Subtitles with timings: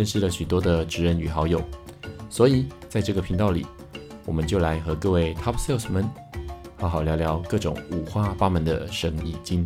[0.00, 1.60] 认识了许多的职人与好友，
[2.30, 3.66] 所以在这个频道里，
[4.24, 6.08] 我们就来和各位 Top Sales 们
[6.78, 9.62] 好好聊聊各种五花八门的生意经。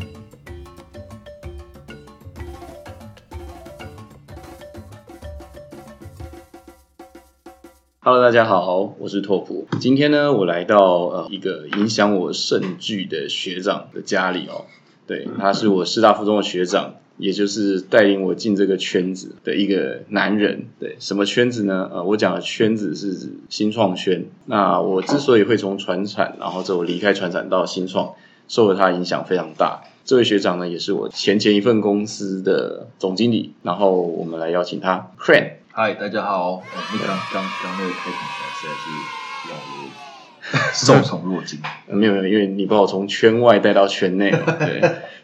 [8.01, 9.69] Hello，大家好，我是拓普。
[9.79, 14.65] 今天呢，我来到呃一个影响我甚巨的学长的家里哦。
[15.07, 16.94] 对，他是我师大附中的学长。
[17.16, 21.88] 也就是带领我进这个圈子的一个男人，对什么圈子呢？
[21.92, 24.24] 呃，我讲的圈子是指新创圈。
[24.46, 28.15] 那我之所以会从船产，然后之后离开船产到新创，
[28.48, 29.82] 受了他影响非常大。
[30.04, 33.54] 这位学长呢，也是我前前一份公司的总经理。
[33.62, 35.52] 然后我们来邀请他，Cran。
[35.71, 36.62] 嗨，大家好。
[36.93, 38.21] 你刚刚刚那个开场
[38.54, 40.13] 实在是让我
[40.74, 41.59] 受宠若惊。
[41.87, 44.56] 没有没有，因为你把我从圈外带到圈内了。
[44.60, 44.80] 对。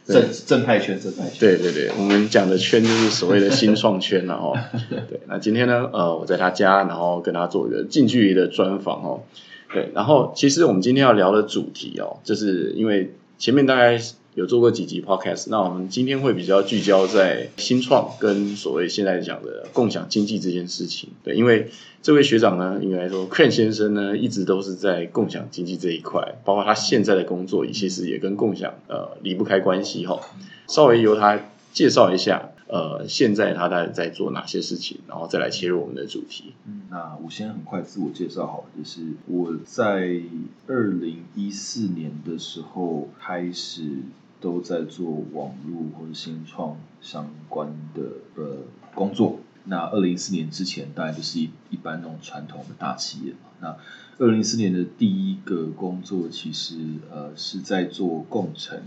[0.06, 1.38] 正正派圈，正派圈。
[1.38, 4.58] 对对对，我们讲的圈就是所谓的新创圈了哦。
[5.08, 9.20] 对，那今天呢，呃，我在他家，然后跟他做一个近距离的专访哦。
[9.72, 14.00] 对，然后其实我们今天要聊的主题哦，就是因为前面大概。
[14.34, 21.10] 有做过几集 podcast，那我们今天会比较聚焦在新创跟所谓现在讲的共享经济这件事情。
[21.24, 21.68] 对，因为
[22.00, 30.20] 这位学长呢，应该说 Ken 先生呢，一直都是在共享经济这一块，包括他现在的工作，其实也跟共享呃离不开关系哈。
[30.68, 31.40] 稍微由他
[31.72, 36.52] 介绍一下，呃，现在他在在做哪些事情，然后再来切入我们的主题。
[36.66, 40.20] 嗯，那我先很快自我介绍好了，就是我在
[40.68, 43.82] 二零一四年的时候开始。
[44.40, 48.02] 都在做网络或者新创相关的
[48.36, 48.56] 呃
[48.94, 49.38] 工作。
[49.64, 53.50] 那二零一四年之前，大概就是一一般那种传统的大企业嘛。
[53.60, 53.76] 那
[54.18, 56.78] 二零一四年的第一个工作，其实
[57.12, 58.80] 呃是在做共乘。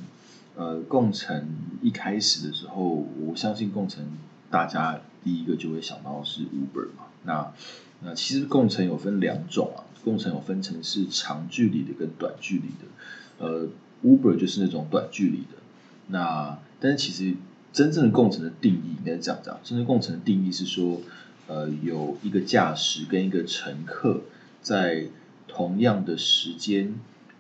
[0.56, 1.47] 呃，共乘
[1.81, 4.06] 一开始的时候，我相信共乘
[4.50, 7.06] 大家第一个就会想到是 Uber 嘛。
[7.24, 7.53] 那
[8.02, 13.68] 那其实共乘有分两种啊，共乘有分成是长距离的跟短距离的，呃。
[14.03, 15.58] Uber 就是那种短距离的，
[16.08, 17.36] 那但是其实
[17.72, 21.02] 真正的共乘的定义应该是这样讲，真正共乘的定义是说，
[21.47, 24.22] 呃，有一个驾驶跟一个乘客
[24.62, 25.06] 在
[25.47, 26.96] 同样的时间，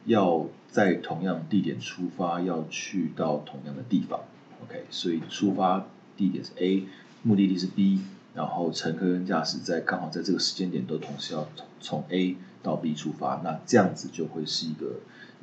[0.05, 4.21] 要在同样地点出发，要去到同样的地方。
[4.63, 5.85] OK，所以出发
[6.15, 6.85] 地点是 A，
[7.23, 7.99] 目的地是 B，
[8.33, 11.49] 然后乘客跟驾驶在刚好在这个时间点都同时要
[11.81, 15.01] 从 A 到 B 出发，那这样子就会是一个。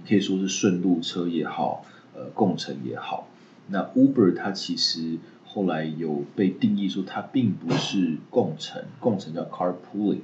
[0.09, 1.85] 可以说是顺路车也好，
[2.15, 3.29] 呃，共乘也好。
[3.69, 10.21] 那 Uber 它其实后来有被定义说它并不是共乘，共乘叫 carpooling，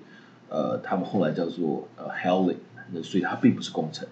[0.48, 2.56] 呃，他们后来叫做呃 hailing，
[2.92, 4.09] 那所以它并不是共乘，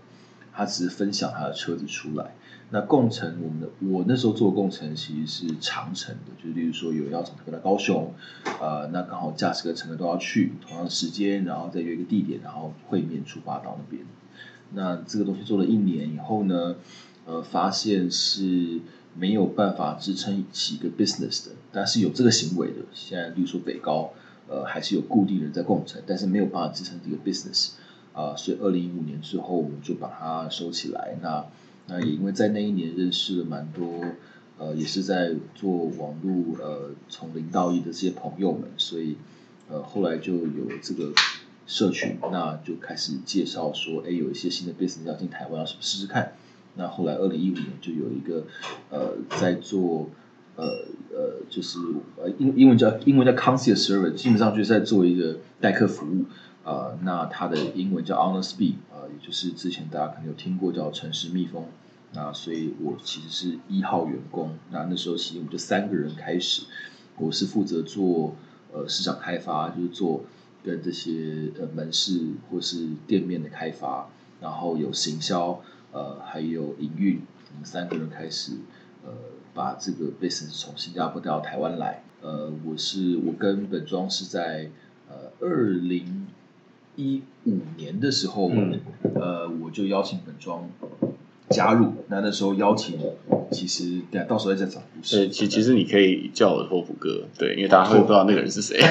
[0.52, 2.34] 它只是分享它的车子出来。
[2.70, 8.12] 那共乘，我们的我那时候做共乘其实是长程的，就是例如说有要从台北到高雄，
[8.60, 14.04] 呃，那刚好驾驶跟乘客都要去同样的时间，然后再约一个地点，然后会面出发到那边。
[14.74, 16.76] 那这个东西做了一年以后呢，
[17.26, 18.80] 呃，发现是
[19.16, 22.84] 没有办法支撑起一个 business 的，但是有这个行为的。
[22.92, 24.12] 现在，例如说北高，
[24.48, 27.70] 呃，还是有固定人在共乘，但是没有办法支撑这个 business
[28.12, 28.34] 啊。
[28.36, 31.16] 所以，二零一五年之后，我们就把它收起来。
[31.22, 31.46] 那
[31.86, 34.04] 那也因为在那一年认识了蛮多，
[34.58, 39.16] 呃，也是在做网络，呃，从零到一的这些朋友们，所以，
[39.68, 41.12] 呃，后来就有这个。
[41.66, 46.32] 社群，那就开始介绍说，哎，有一些新的 business 要进台湾，要试试看。
[46.76, 48.44] 那后来二零一五年就有一个，
[48.90, 50.10] 呃，在做，
[50.56, 50.64] 呃
[51.10, 51.78] 呃，就是
[52.16, 56.24] 呃英英文叫英文叫 concierge service，基本上就是在做一个代客服务。
[56.64, 61.64] 呃，那它的英文叫 honor speed，呃，也就是之前大家可能有听过叫城市蜜蜂。
[62.12, 64.50] 那所以我其实是一号员工。
[64.70, 66.64] 那那时候其实我们就三个人开始，
[67.16, 68.34] 我是负责做
[68.72, 70.24] 呃市场开发，就是做。
[70.64, 72.20] 跟这些呃门市
[72.50, 74.08] 或是店面的开发，
[74.40, 75.60] 然后有行销，
[75.92, 77.20] 呃，还有营运，
[77.52, 78.52] 我们三个人开始，
[79.04, 79.12] 呃，
[79.52, 82.02] 把这个 business 从新加坡带到台湾来。
[82.22, 84.70] 呃，我是我跟本庄是在
[85.10, 86.26] 呃二零
[86.96, 88.50] 一五年的时候，
[89.14, 90.70] 呃，我就邀请本庄
[91.50, 91.92] 加入。
[92.08, 92.98] 那那时候邀请，
[93.50, 95.28] 其实等下到时候再讲故对，事。
[95.28, 98.80] 其其实你可以叫我托普哥，对，因为大家会不知道那个人是谁。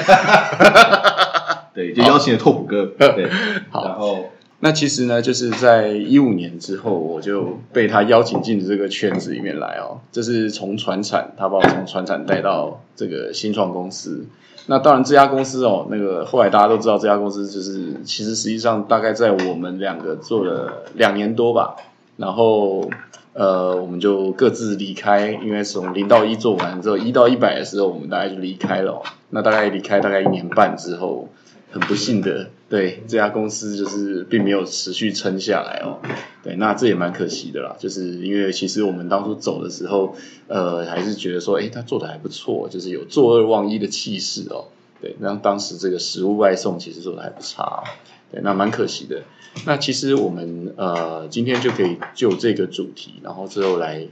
[1.74, 2.86] 对，就邀请了拓普哥。
[2.96, 3.28] 对，
[3.70, 4.30] 好然后
[4.60, 10.00] 那其实呢，就是在一五年之后，我就被他邀请进这个圈子里面来哦。
[10.12, 14.24] 这是从船产，他把我从船产带到这个新创公司。
[14.66, 21.76] 那当然，这家公司哦，那个后来大家都知道，这家公司就是其实实际上大概在我们两个做了两年多吧，
[22.16, 22.88] 然后
[23.34, 31.28] 呃，我们就各自离开，因为从零到一做完之后，一到一百的时候，我们大概就离开了哦、那大概离开大概一年半之后，
[31.74, 35.98] 很不幸的，对这家公司就是并没有持续撑下来哦。
[36.44, 40.14] 对，那这也蛮可惜的啦，就是因为其实我们当初走的时候，
[40.46, 44.66] 呃，还是觉得说，哎，他做的还不错，就是有坐二望一的气势哦。
[45.00, 47.82] 对，那当时这个食物外送其实做的还不差、哦，
[48.30, 49.22] 对，那蛮可惜的。
[49.66, 54.06] 那其实我们呃今天就可以就这个主题，然后之后来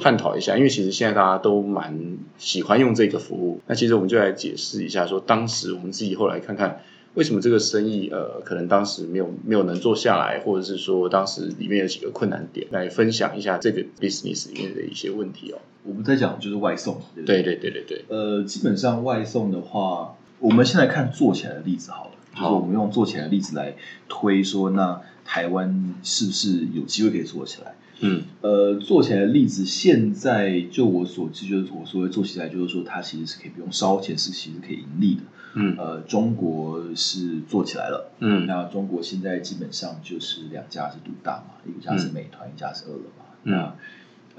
[0.00, 3.60] 探讨一下，因为其实现在大家都蛮喜欢用这个服务。
[3.66, 6.82] 那其实我们就来解释一下，说当时我们自己后来看看，
[7.18, 15.58] 为什么这个生意呃可能当时没有没有能做下来，或者是说当时里面有几个困难点，来分享一下这个 business 里面的一些问题哦。
[15.82, 17.42] 我们在讲就是外送，对不对？
[17.42, 22.10] 对对对对对，呃，基本上外送的话，我们先来看做起来的例子好了。
[22.36, 23.74] 就是我们用做起来的例子来
[24.08, 27.74] 推说，那台湾是不是有机会可以做起来？
[28.00, 35.22] 嗯呃，做起来的例子，现在就我所知，就是我所谓做起来，就是说它其实是可以不用烧钱，是其实可以盈利的。
[35.54, 43.24] 嗯呃，中国是做起来了，嗯那中国现在基本上就是两家是独大嘛，一家是美团，一家是饿了么。
[43.44, 43.74] 嗯那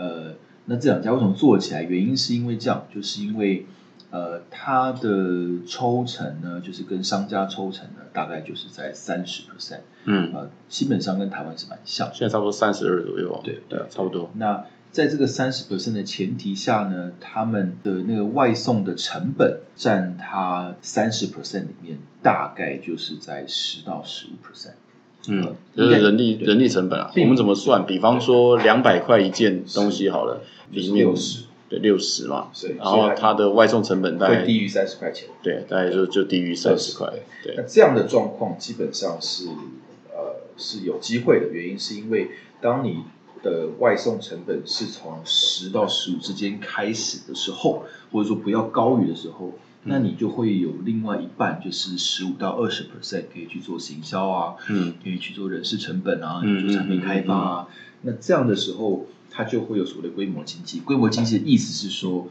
[0.04, 0.36] 呃，
[0.66, 1.82] 那这两家为什么做起来？
[1.84, 3.66] 原因是因为这样，就是因为
[4.12, 12.10] 呃，它的抽成呢，就是跟商家抽成呢，大概就是在三十 percent，嗯，呃，基本上跟台湾是蛮像。
[12.14, 13.42] 现在差不多三十二左右哦。
[13.44, 14.32] 对对啊，差不多。
[14.36, 24.74] 那在这个三十 percent 的前提下呢，他们的那个外送的成本占它三十 percent 里面，大概就是在十到十五 percent。
[25.28, 27.86] 嗯，就是人力人力成本啊，我们怎么算？
[27.86, 30.42] 比方说两百块一件东西好了，
[30.72, 35.30] 里面60对六十嘛，对然后它的外送成本大概会低于三十块钱。
[35.44, 37.14] 对，大概就就低于三十块，
[37.44, 39.46] 对那，这样的状况基本上是
[40.10, 43.04] 呃是有机会的，原因是因为当你
[43.44, 57.68] 的外送成本是从十到十五之间开始的时候，或者说不要高于的时候，那你就会有另外一半就是十五到二十 percent 可以去做行销啊，嗯可以去做人事成本啊，嗯做产品开发啊。
[58.02, 60.80] 那这样的时候，它就会有所谓的规模经济。
[60.80, 62.28] 规模经济的意思是说，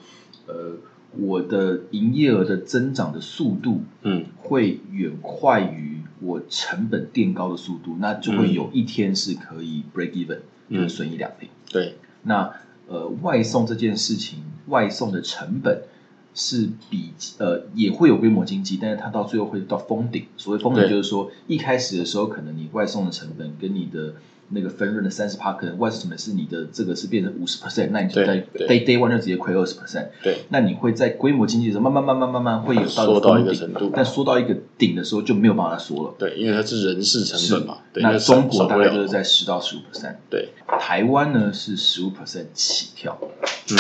[0.47, 0.77] 呃，
[1.17, 11.49] 我的营业额的增长的速度，嗯会远快于我成本垫高的速度，那就会有一天是可以 break even，、嗯就是损益两平。
[11.71, 12.53] 对，那
[12.89, 15.83] 呃，外送这件事情，外送的成本
[16.35, 20.27] 是比呃也会有规模经济，但是它到最后会到封顶。
[20.37, 24.15] 所谓封顶就是说，一开始的时候，可能你外送的成本跟你的
[24.51, 28.37] 那个分润的三十趴，可能外资成本是你的这个是变成五十 percent，那你就在
[28.67, 30.07] day day one 就直接亏二十 percent。
[30.23, 33.93] 对，那你会在规模经济的时候，慢慢慢慢慢慢会有到缩到一个程度。
[33.95, 36.15] 但缩到一个顶的时候就没有办法再缩了。
[36.19, 40.49] 对，因为它是人事成本嘛，对，那中国大概就是在十到十五 percent，对，
[40.79, 43.19] 台湾呢是十五 percent 起跳，
[43.71, 43.77] 嗯，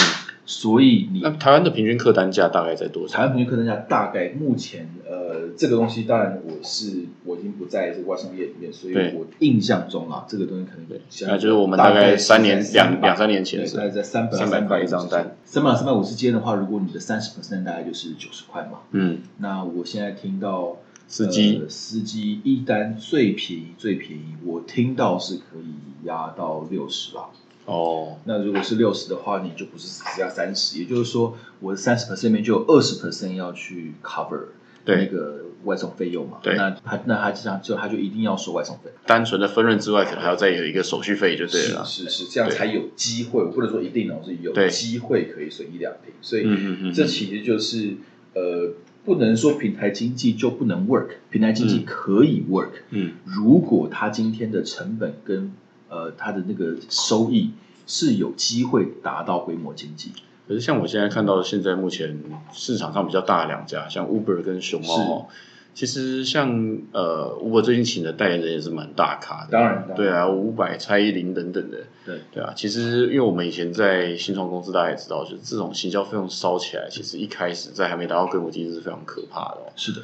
[0.50, 3.18] 所以你那台湾的平均客单价大概在多少？
[3.18, 11.02] 台湾平均客单价大概目前呃这个东西，当然我是我已经不在这个外商业里面，所以我印象中啊，这个东西可能对。
[11.10, 21.58] 相那就是我们大概三年两两三年前，是大概在三百300块一张单，三百三百五之间的话，如果你的三十 percent 大概就是九十块嘛，嗯，那我现在听到司机。
[21.60, 27.28] 呃司机一单最便宜最便宜，我听到是可以压到六十吧。
[27.68, 34.44] 哦，那如果是六十的话，你就不是只加三十，也就是说，我的三十 percent 里面就有二十 percent 要去 cover
[34.86, 36.38] 对那个外送费用嘛。
[36.42, 38.90] 对那他那他这样就他就一定要收外送费。
[39.06, 41.84] 单纯的分润之外，可能还要再有一个手续费就对了。
[41.84, 46.14] 是是是，这样才有机会，我不能说一定哦，是有机会可以损一两瓶。
[46.22, 46.46] 所以
[46.94, 47.96] 这其实就是
[48.34, 48.72] 呃，
[49.04, 55.52] 不能说平台经济就不能 work，平台经济嗯可以 work，、嗯如果它今天的成本跟
[55.88, 57.50] 呃它的那个收益
[57.86, 60.12] 是有机会达到规模经济。
[60.46, 62.18] 可是像我现在看到现在目前
[62.52, 65.26] 市场上比较大的两家，像 Uber 跟熊猫哦，
[65.74, 72.54] 其实像呃 Uber 最近请的代言人也是蛮大咖的，当然当然对啊，五百、蔡依林等等的，对对啊。
[72.56, 79.72] 其实因为我们以前在新创公司，大家也知道，就是这种行销费用烧起来，其实一开始在还没达到规模经济是非常可怕的哦。
[79.76, 80.00] 是的，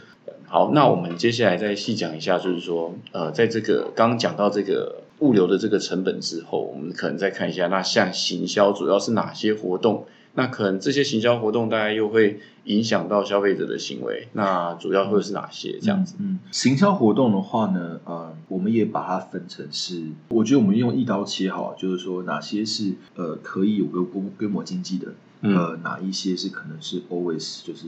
[0.46, 10.06] 好，那我们接下来再细讲一下，就是说，呃，在这个刚刚讲到这个物流的这个成本之后，我们可能再看一下，那像行销主要是哪些活动？
[10.37, 16.16] 那可能这些行销活动大概又会影响到消费者的行为，那主要会是哪些这样子？
[16.18, 27.87] 嗯，行销活动的话呢，呃，我们也把它分成是，我觉得我们用一刀切好，就是说哪些是呃可以有个规规模经济的，嗯呃，哪一些是可能是 always 就是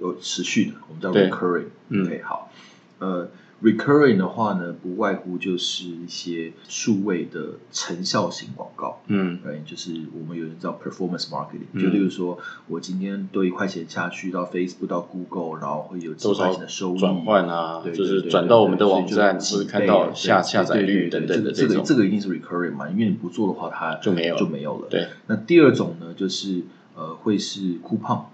[0.00, 1.66] 有持续的，我们叫对 recurring。
[1.90, 2.50] 嗯 OK，好，
[2.98, 3.28] 呃。
[3.64, 9.38] Recurring 的话呢，不外乎就是一些数位的成效型广告，嗯。
[9.42, 11.82] 对，就是我们有人叫 performance marketing，、嗯。
[11.82, 16.98] 就例如说，我今天多一块钱下去到 Facebook 到 Google，然后会有几块钱的收益。
[16.98, 24.34] 转换啊，对，就是转到我们的对网站，所以就或者看到下下载率对等对对这个等的种，这个一定是 recurring 嘛，因为你不做的话，它就没有。
[24.34, 24.88] 了就没有了。
[24.90, 28.24] 对，那第二种呢，就是呃，会是 coupon，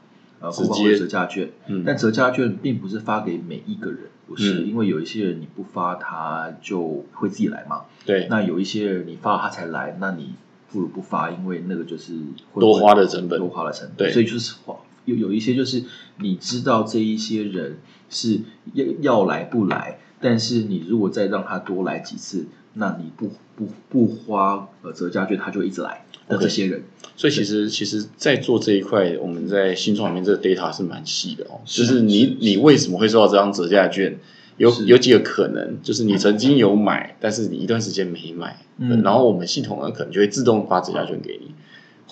[0.40, 1.84] 呃直，coupon 接或者折价券，嗯。
[1.86, 4.68] 但折价券并不是发给每一个人，不是，嗯。
[4.68, 10.34] 因为有一些人你不发他就会自己来嘛，对，那有一些人你发他才来，那你
[10.70, 12.14] 不如不发，因为那个就是
[12.52, 13.96] 会多花的成本多花的成本。
[13.96, 14.12] 对。
[14.12, 15.82] 所以就是花有有一些就是
[16.18, 18.40] 你知道这一些人是
[18.74, 22.46] 要要来不来，但是你如果再让他多来几次，
[22.80, 26.82] 那你不不不花呃折价券，他就一直来的这些人。
[27.14, 31.60] 所以其实其实，在做这一块，我们在新创里面这个 data 是蛮细的哦。
[31.66, 34.18] 就是你是你为什么会收到这张折价券？
[34.56, 41.54] 有有几个可能，就是你曾经有买，但是你一段时间没买，嗯然后我们系统呢可能就会自动发折价券给你，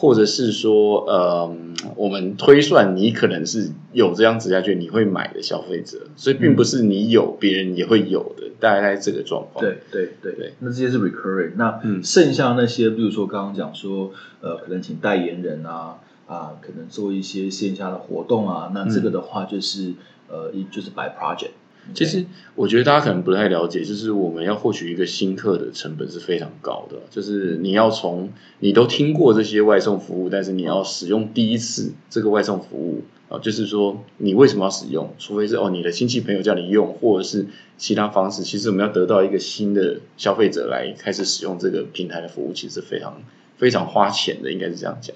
[0.01, 1.53] 或者是说，呃，
[1.97, 9.65] 我们推算你可能是有这张指甲券你会买的消费者，所以并不是你有别人也会有的，大概这个状况。
[9.65, 11.55] 对对对对，那这些是 recurring。
[11.57, 15.97] 那嗯剩下那些，比如说刚刚讲说，呃，可能请代言人啊
[16.29, 19.95] 啊，可能做一些线下的活动啊，那这个的话就是、
[20.29, 21.58] 呃，一就是 by project。
[21.95, 28.31] 其实我觉得大家可能不太了解，就是我们要获取一个新客的成本是非常高的，就是你要从
[28.61, 35.15] 你都听过这些外送服务，但是你要使用第一次这个外送服务啊，就是说你为什么要使用？
[35.19, 43.23] 除非是哦你的亲戚朋友叫你用，或者是其他方式，其实我们要得到一个新的消费者来开始使用这个平台的服务，其实非常
[43.57, 45.15] 非常花钱的，应该是这样讲。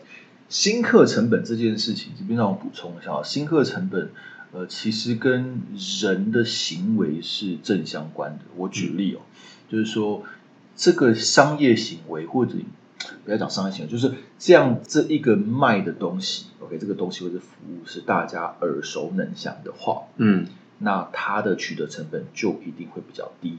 [0.49, 4.11] 新客成本这件事情，这边让我补充一下啊，新客成本，
[4.52, 5.62] 呃，其实跟
[6.00, 8.44] 人的行为是正相关的。
[8.56, 9.21] 我举例哦，
[9.68, 10.23] 就是说
[10.76, 12.54] 这个商业行为或者
[13.25, 20.47] 不要讲商业行为，就是这样这一个卖的东西，OK，这个东西或者服务是大家耳熟能详的话，嗯。
[20.85, 23.59] 那它的取得成本就一定会比较低，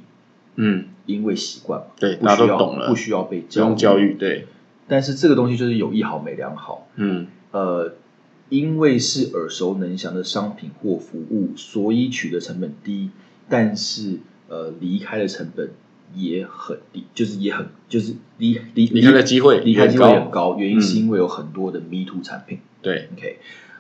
[0.55, 4.45] 嗯，因为习惯嘛，对，大家都懂了，不需要被不用教育，对，
[4.89, 7.27] 但是这个东西就是有一好没两好，嗯。
[7.51, 7.93] 呃，
[8.53, 13.09] 因为是耳熟能详的商品或服务，所以取得成本低，
[13.49, 15.71] 但是呃离开的成本
[16.13, 22.59] 也很低，就是也很就是离离离开的机会离开机会也很很高，原因是嗯因为有很多的 Me Too 产品。
[22.83, 23.39] 对，OK，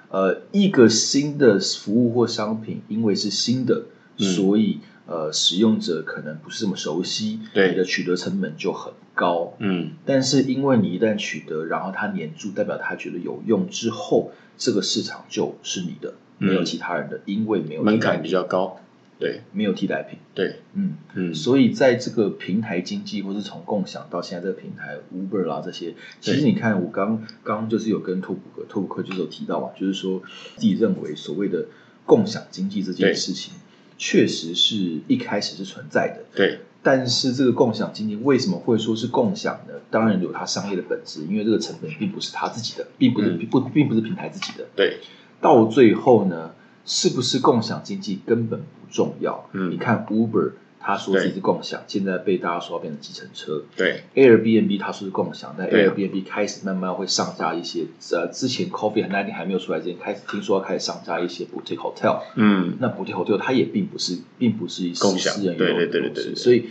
[0.09, 3.83] 呃，一个新的服务或商品，因为是新的，
[4.17, 4.25] 嗯。
[4.25, 7.71] 所以呃使用者可能不是这么熟悉，对。
[7.71, 9.53] 你的取得成本就很高。
[9.59, 9.91] 嗯。
[10.05, 16.47] 但是因为你一旦取得，然后他黏住，代表他觉得有用之后，这个市场就是你的，嗯。
[16.49, 18.79] 没有其他人的，因为没有门槛比品，较高，
[19.19, 20.19] 对，没有替代品。
[20.33, 30.21] 对，嗯，嗯，所以在这个平台经济，或是从共享到现在这个平台，Uber 啦这些，其实你看，我刚刚就是有跟拓普克，拓普克就是有提到嘛，就是说
[30.55, 31.67] 自己认为所谓的
[32.05, 33.53] 共享经济这件事情，
[33.97, 39.73] 确实是一开始是存在的，对，但是这个共享经济为什么会说是共享呢？
[39.89, 44.65] 当然有它商业的本质，因为这个成本并不是他自己的，并不是、嗯不并不是平台自己的。
[44.75, 44.97] 对，
[45.39, 46.51] 到最后呢，
[46.85, 49.49] 是不是共享经济根本不重要。
[49.53, 50.53] 嗯你看 Uber，
[50.83, 53.63] 他说自己是共享，现在被大家说要变成计程车。
[53.77, 62.19] 对，Airbnb 它说是共享，但 Airbnb 开始慢慢会上架一些，呃，之前 Coffee 和 n i n e 还没有出来之前，开始听说要开始上架一些 boutique hotel。
[62.35, 66.35] 嗯，那 boutique hotel 它也并不是，并不是共享私人对拥有的东西对对对对对。
[66.35, 66.65] 所以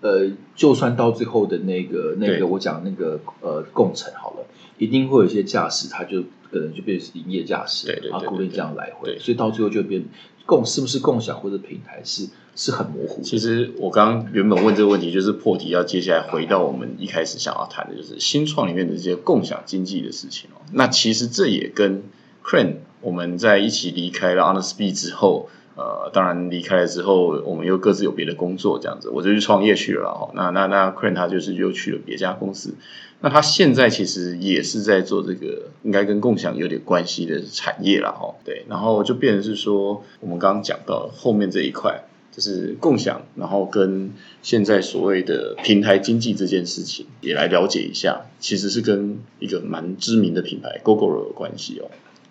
[0.00, 2.38] 呃，就算到最后的那个那对。
[2.40, 4.46] 个我讲那个呃共乘好了，
[4.78, 10.04] 一定会有一些驾驶，他就可能就变成是营业驾驶，对对对对啊固定这样来回，对所以到最后就变
[10.46, 13.22] 共是不是共享或者平台是是很模糊的。
[13.22, 20.60] 其实我刚刚原本问这个问题，就是破题，要接下来回到我们一开始想要谈的，就是新创里面的这些共享经济的事情哦。
[20.72, 22.02] 那其实这也跟
[22.44, 30.30] Crane 我们在一起离开了 Honest 之后，呃，当然离开了之后，我们又各自有别的工作，这样子，我就去创业去了哈。
[30.34, 32.74] 那那那 c r a n 他就是又去了别家公司。
[33.22, 38.34] 那他现在其实也是在做这个，应该跟共享有点关系的产业了哈。
[38.44, 51.90] 对，然后就变成是说，我们刚刚讲到后面这一块，就是共享，然后跟现在所谓的平台经济这件事情也来了解一下，其实是跟一个蛮知名的品牌 GoGo 有关系哦。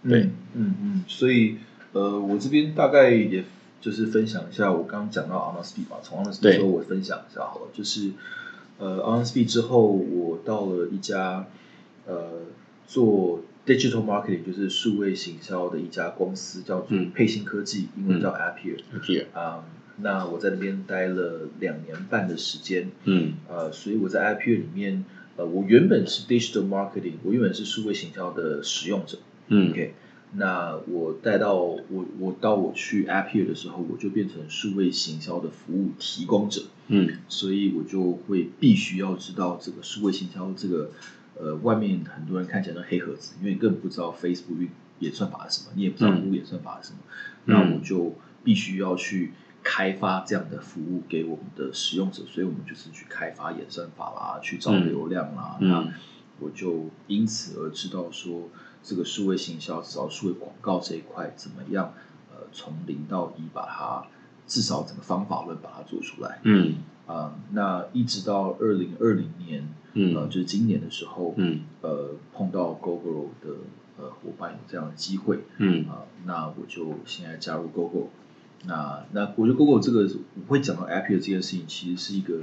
[0.09, 1.57] 对，嗯嗯，所以
[1.93, 3.43] 呃，我这边大概也
[3.81, 6.57] 就是分享一下，我刚刚讲到 Honesty 嘛，从 Honesty 对。
[6.57, 8.11] 之后我分享一下好了，就是
[8.77, 11.47] 呃 Honesty 之后，我到了一家
[12.05, 12.41] 呃
[12.87, 17.11] 做 digital marketing，就是数位行销的一家公司，叫做嗯。
[17.11, 19.63] 配信科技，英文叫 Appier，Here，啊、
[19.97, 23.33] 那我在那边待了两年半的时间，嗯。
[23.47, 25.05] 呃，所以我在 Appier 里面，
[25.37, 29.19] 呃，我原本是 digital marketing，我原本是数位行销的使用者。
[29.47, 29.71] 嗯。
[29.71, 29.93] OK，
[30.33, 37.17] 那我带到我我到我去 Appier 的时候，我就变成数位行销的服务提供者，嗯。
[37.27, 40.91] 所以我就会必须要知道这个数位行销这个
[41.39, 44.67] 呃外面很多人看起来都黑盒子，因为你根本不知道 Facebook
[44.99, 46.21] 演算法是什么，你也不知道嗯。
[46.21, 46.99] Google 演算法是什么，
[47.45, 49.31] 嗯那我就必须要去。
[49.61, 54.87] 开发这样的服务给我们的使用者，所以我们就是去开发演算法啦，去找嗯。
[54.87, 55.69] 流量啦，嗯。
[55.69, 55.93] 那
[56.39, 58.49] 我就因此而知道说，
[58.83, 61.93] 这个数位行销，至少数位广告这一块怎么样，
[62.31, 64.05] 呃，从零到一把它
[64.47, 66.39] 至少整个方法论把它做出来。
[66.43, 66.75] 嗯
[67.07, 69.61] 啊、那一直到二零二零年，
[69.93, 73.55] 呃，嗯就是今年的时候，嗯呃，碰到 Google 的
[73.97, 78.09] 呃伙伴有这样的机会，嗯啊、那我就现在加入 gogle。
[78.65, 82.41] 那那我觉得 gogle 这个我会讲到 Appier 这件事情，其实是一个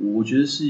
[0.00, 0.64] 我觉得是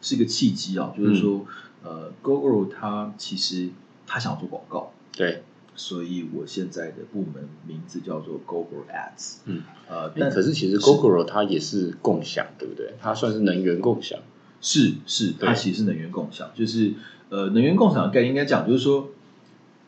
[0.00, 1.46] 是一个契机啊，就是说、
[1.82, 3.70] 呃，GoGo 它其实
[4.08, 5.42] 它想做广告，对，
[5.76, 9.36] 所以我现在的部门名字叫做 Google Ads。
[9.44, 12.94] 嗯，呃，但但可是其实 Google 它也是共享，对不对？
[13.00, 14.18] 它算是能源共享。
[14.60, 15.46] 是是，对。
[15.46, 16.94] 它其实是能源共享，就是
[17.28, 19.10] 呃，能源共享的概念应该讲就是说，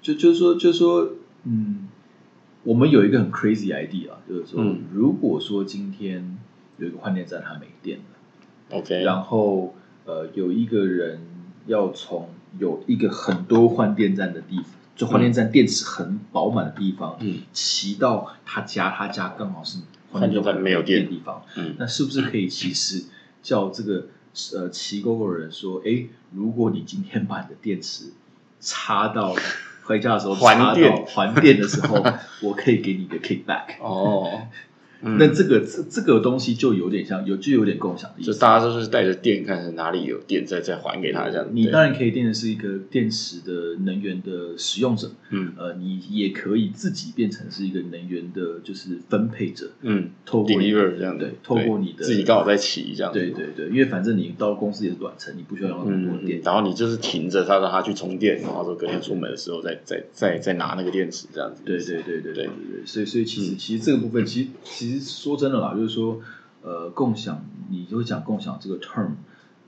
[0.03, 1.11] 就就是说就是说，
[1.45, 1.89] 嗯，
[2.63, 4.83] 我们有一个很 crazy idea，就是说，嗯。
[4.93, 6.39] 如果说今天
[6.79, 9.75] 有一个换电站它没电了，OK，然后
[10.05, 11.21] 呃，有一个人
[11.67, 12.29] 要从
[12.59, 14.65] 有一个很多换电站的地方，
[14.97, 17.43] 就换电站电池很饱满的地方，嗯。
[17.53, 19.79] 骑到他家，他家刚好是
[20.11, 21.05] 换电站没有电。
[21.05, 21.77] 的地方，嗯。
[21.79, 23.05] 那是不是可以其实
[23.43, 24.07] 叫这个
[24.55, 28.13] 呃骑 GoGo 的人说，哎，如果你今天把你的电池
[28.61, 29.35] 插到
[29.85, 31.07] 回家的时候 还电。
[31.07, 32.05] 还电的时候，
[32.43, 33.81] 我可以给你一个 kickback。
[33.81, 34.43] 哦，
[35.03, 38.33] 嗯、那这个这这个东西就有点像，有就有点共享的意思。
[38.33, 41.47] 就大家都是带着电，看是哪里有电，再再还给他这样。
[41.53, 53.11] 你当然可以电的是一个电池的能源的使用者，嗯，呃，你也可以自己变成是一个能源的，就是分配者，嗯，透过 deliver 这样对，透过你的自己刚好在骑这样。
[53.13, 61.63] 对对对，因为反正你到公司也是短程，你不需要用那么多电、然后你就是停着它，让它去充电，然后说隔天出门的时候再、再再再拿那个电池这样子。
[61.65, 62.51] 对对对对对对，
[62.85, 64.90] 所以所以其实、其实这个部分其实其实。
[64.99, 66.21] 说真的啦，就是说，
[66.63, 69.11] 呃，共享，你就会讲共享这个 term，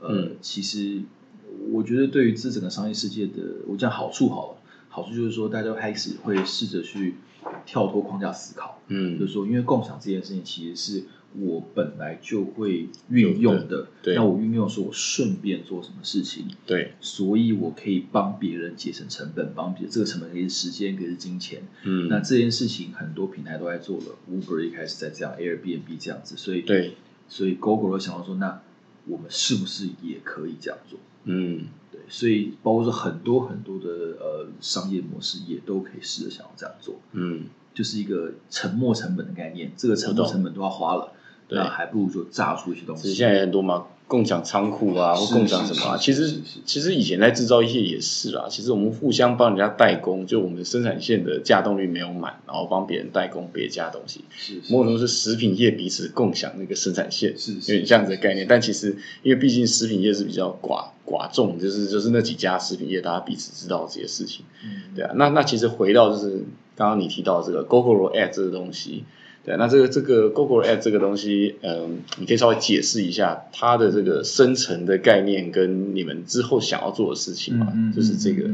[0.00, 0.36] 呃，嗯。
[0.40, 1.02] 其实
[1.70, 4.58] 我觉得对于这整个商业世界的，我讲好处好了，
[4.88, 7.16] 好处就是说，大家开始会试着去
[7.66, 9.18] 跳脱框架思考，嗯。
[9.18, 11.04] 就是说，因为共享这件事情其实是
[11.38, 14.14] 我本来就会运用的，对。
[14.14, 21.62] 对那我运用的时候，我顺便做什么事情，对，所以我可以帮别人节省成本，帮别这个成本可以是时间，可以是金钱。
[21.84, 26.96] 嗯，那这件事情很多平台都在做了，Uber 一开始在这样，Airbnb 这样子，所以对，
[27.28, 28.60] 所以 Google 想到说，那
[29.06, 30.98] 我们是不是也可以这样做？
[31.24, 31.66] 嗯。
[31.92, 33.86] 对，所以包括说很多很多的
[34.18, 41.18] 呃商业模式也都可以试着想要这样做，嗯，就是一个沉没成本的概念，这个沉没成本都要花了，对
[41.54, 43.02] 那还不如就炸出一些东西。
[43.02, 58.46] 其实现在也很多嘛，共享仓库啊，或共享什么啊，其实其实以前在制造业也是啦，其实我们互相帮人家代工，就我们生产线的架动率没有满，然后帮别人代工别家东西，是是某种程度是食品业彼此共享那个生产线，是是有点这样子的概念。
[58.48, 65.12] 但其实因为毕竟食品业是比较寡寡众，就是就是那几家食品业大家彼此知道这些事情，嗯对啊。
[65.16, 66.44] 那那其实回到就是
[66.76, 69.04] 刚刚你提到这个 GoGo Ad 这个东西。
[69.44, 77.72] 对，那这个这个 Google Ad 这个东西，嗯，你可以稍微解释一下它的这个生成的概念跟你们之后想要做的事情嘛？
[77.74, 78.44] 嗯嗯就是这个，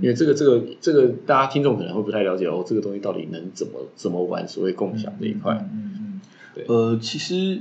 [0.00, 5.54] 因为这个这个这个大家听众可能会不太了解哦，这个东西到底能怎么怎么玩所谓共享这一块？
[5.54, 6.20] 嗯嗯嗯
[6.54, 7.60] 对呃，其实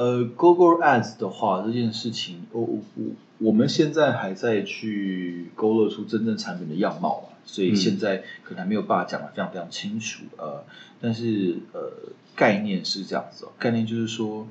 [0.00, 3.04] 呃，Google Ads 的话，这件事情，我我我
[3.36, 10.24] 我们现在还在去勾勒出真正产品的样貌嘛，所以嗯现在可能还没有办法讲的非常非常清楚。
[10.38, 10.64] 呃，
[11.02, 11.92] 但是呃，
[12.34, 14.48] 概念是这样子哦，概念就是说，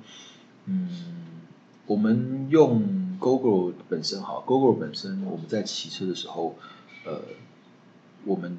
[0.65, 0.88] 嗯，
[1.88, 6.59] 我们用 Google 本身好，Google 本身我们在骑车的时候，
[7.07, 7.21] 呃，
[8.23, 8.55] 我们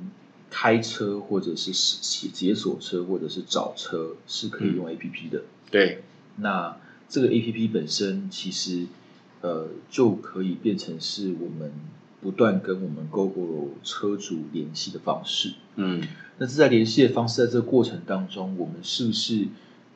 [0.50, 5.42] 开车或者是解解锁车或者是找车是可以用 A P P 的。
[5.70, 6.02] 对，
[6.40, 6.76] 那
[7.08, 8.86] 这个 A P P 本身其实
[9.40, 11.72] 呃就可以变成是我们
[12.20, 15.54] 不断跟我们 GoGo 车主联系的方式。
[15.76, 16.02] 嗯
[16.38, 19.48] 那这在联系的方式，在这个过程当中，我们是不是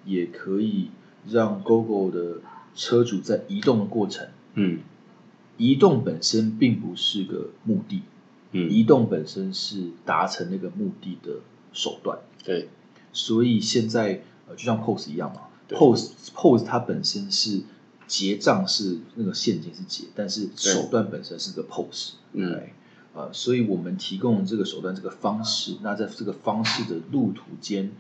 [0.05, 0.91] 也可以
[1.31, 2.41] 让 GoGo 的
[2.75, 4.81] 车主在移动的过程，嗯
[5.57, 8.03] 移动本身并不是个目的，
[8.53, 11.41] 嗯，移动本身是达成那个目的的
[11.73, 12.19] 手段。
[12.45, 12.69] 对，
[13.13, 17.63] 所以现在呃，就像 POS 一样嘛对，POS POS 它本身是
[18.07, 22.13] 结账是那个现金是结，但是手段本身是个 POS。
[22.33, 22.73] 嗯对，
[23.15, 27.93] 呃，所以我们提供这个手段这个方式，那在这个方式的路途间，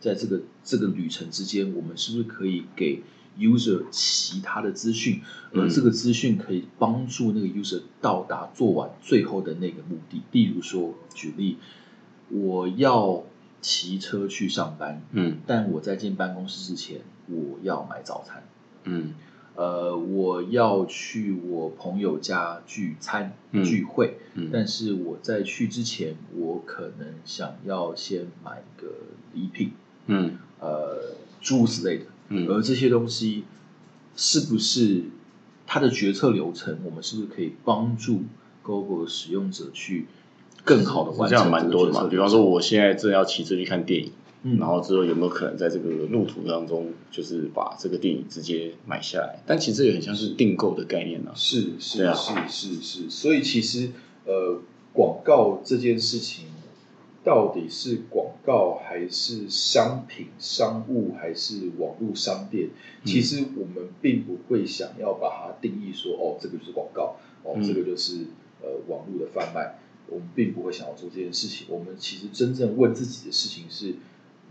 [0.00, 3.02] 在这个这个旅程之间，我们是不是可以给
[3.38, 10.22] user 其他的资讯，而嗯这个资讯可以帮助那个 user 到达做完最后的那个目的？
[10.30, 11.56] 例如说，举例，
[12.28, 13.24] 我要
[13.60, 15.38] 骑车去上班，嗯。
[15.46, 18.42] 但我在进办公室之前，我要买早餐。
[18.84, 19.14] 嗯。
[19.56, 23.62] 呃，我要去我朋友家聚餐、嗯。
[23.62, 24.48] 聚会，嗯。
[24.52, 28.86] 但是我在去之前，我可能想要先买个
[29.34, 29.72] 礼品，
[30.06, 30.38] 嗯。
[30.60, 32.04] 呃，诸如此类的。
[32.28, 32.46] 嗯。
[32.48, 33.44] 而这些东西
[34.16, 35.04] 是不是
[35.66, 38.22] 它的决策流程，我们是不是可以帮助
[38.62, 40.06] Google 使用者去
[40.64, 42.06] 更好的完这样成这个蛮多的嘛。
[42.10, 49.42] 比方说，我现在正要骑车去看电影，嗯然后之后有没有可能在这个路途当中，就是把这个电影直接买下来？
[49.46, 51.32] 但其实也很像是订购的概念啊。
[51.34, 53.90] 是对啊是是是是，所以其实
[54.24, 54.60] 呃，
[54.92, 56.46] 广告这件事情
[57.22, 62.68] 到底是广告还是商品、商务还是网络商店？
[63.04, 68.24] 其实我们并不会想要把它定义说，哦，这个就是广告，哦，嗯这个就是
[68.62, 69.78] 呃网络的贩卖。
[70.10, 71.66] 我们并不会想要做这件事情。
[71.70, 73.94] 我们其实真正问自己的事情是：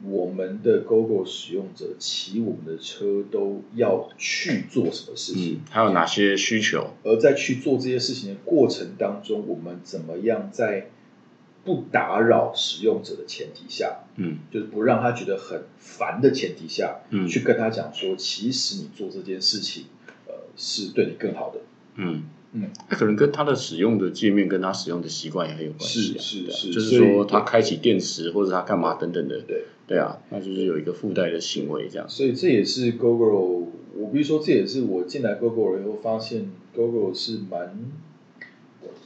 [0.04, 5.56] 我们的 GoGo 使用者骑我们的车都要去做什么事情？
[5.56, 6.91] 嗯，还有哪些需求？
[7.04, 10.89] 而在去做这些事情的过程当中，我们怎么样在
[11.65, 19.88] 不打扰使用者的前提下，嗯就是不让他觉得很烦的前提下，嗯去跟他讲说，其实你做这件事情，
[20.26, 21.60] 呃，是对你更好的。
[21.95, 26.19] 嗯嗯，那可能跟他的使用的界面跟他使用的习惯也很有关系、啊。
[26.19, 29.41] 是是啊是就是说他开启电池或者他干嘛等等的。
[29.47, 32.09] 对，对啊，那就是有一个附带的行为这样。
[32.09, 37.77] 所以这也是 Google，我必须说，这也是我进来 Google 以后发现 Google 是蛮，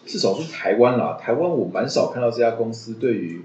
[0.06, 3.42] 至少是台湾啦，台湾我蛮少看到这家公司对于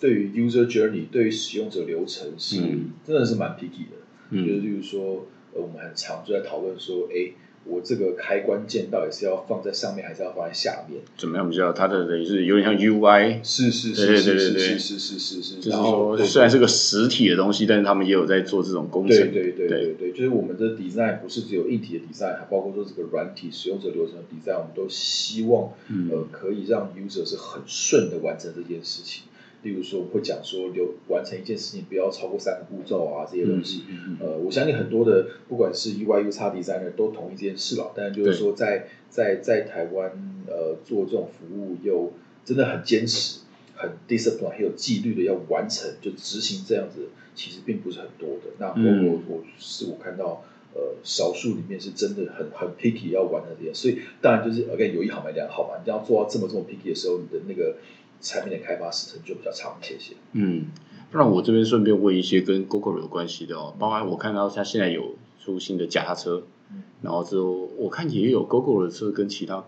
[0.00, 4.00] 对于 user journey，对于使用者流程是、嗯真的是蛮 picky 的。
[4.30, 7.32] 就是嗯例如说，呃，我们很常就在讨论说，哎，
[7.64, 11.00] 我这个开关键到底是要放在上面，还是要放在下面？
[11.16, 11.72] 怎么样比较？
[11.72, 19.16] 它的等于是有点像 UI，是是对对是是是是是是是，就是说虽然是个实体的东西，但是他们也有在做这种工程。
[19.16, 25.72] 对对对对对，就是我们的 design 不是只有硬体的 design，还包括说这个软体使用者流程的 design，我们都希望
[26.10, 29.22] 呃可以让 user 是很顺的完成这件事情。
[29.62, 33.84] 例如说，我们会讲说留完成一件事情不要超过三个步骤啊，这些东西。
[33.88, 40.10] 嗯嗯嗯呃，我相信很多的不管是 UI、UX designer 都同意这件事了，但就是说在在在台湾
[40.48, 42.12] 呃做这种服务又
[42.44, 43.40] 真的很坚持、
[43.76, 48.50] 很 discipline、很有纪律的要完成，就执行这样子，其实并不是很多的。
[48.58, 50.44] 那我、嗯我我是我看到
[50.74, 57.76] 呃少数里面是真的很很 picky 要玩的这些，所以当然就是 again 有一好没两好嘛，你要做到这么这么 picky 的时候，你的那个
[58.22, 60.14] 产品的开发时程就比较长一些些。
[60.32, 60.66] 嗯，
[61.12, 69.64] 那我这边顺便问一些跟 GoGo 有关系的哦，包含我看到它现在有出新的脚踏车，嗯然后之后我看也有 GoGo 的车跟其他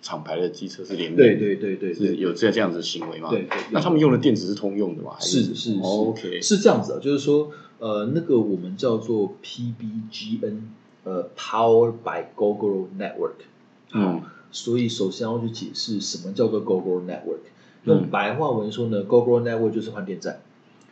[0.00, 3.28] 厂牌的机车是联名，对对对是有这这样子的行为吗？
[3.30, 5.12] 对对那他们用的电池是通用的吗？
[5.14, 10.60] 还是是是、哦 OK，是这样子啊，就是说，呃，那个我们叫做 PBGN，
[11.04, 13.44] 呃，Powered by Google Network。
[13.92, 17.40] 嗯所以首先要去解释什么叫做 Google Network。
[17.84, 20.40] 用嗯白话文说呢，Google Network 就是换电站。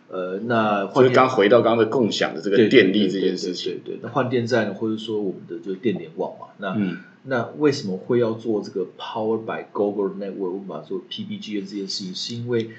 [0.09, 10.51] 呃，那刚回到刚刚的共享的这个电力这件事情，对对对，那换电站或者说我们的就是电联网嘛，那、嗯那为什么会要做这个 Powered by Google Network？
[10.51, 12.71] 我们把它做 PBG 的这件事情，是因为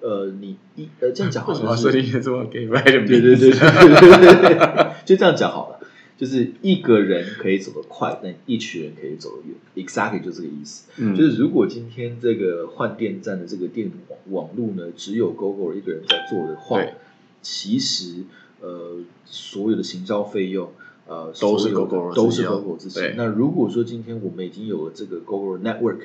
[0.00, 3.18] 呃，你一呃这样讲好 为什么要像是设定这么给白的名字？
[3.20, 5.81] 对对对对对对，就这样讲好了。
[6.18, 10.88] 就是一个人可以走得快，但一群人可以走得远，exactly 就这个意思。
[10.98, 11.16] 嗯。
[11.16, 16.94] 就是如果今天这个换电站的这个电网网路呢，只有 GoGo 一个人在做的话对，
[17.42, 18.24] 其实
[18.60, 20.70] 呃所有的行销费用
[21.06, 22.60] 呃都是所有的 GoGo 都是自己要。
[22.60, 23.00] GoGo 自己。
[23.16, 26.02] 那如果说今天我们已经有了这个 GoGo Network，